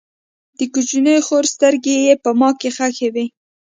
د 0.57 0.59
کوچنۍ 0.73 1.17
خور 1.25 1.43
سترګې 1.53 1.95
یې 2.05 2.13
په 2.23 2.29
ما 2.39 2.49
کې 2.59 2.69
خښې 2.77 3.09
وې 3.13 3.25